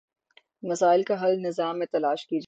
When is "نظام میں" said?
1.41-1.87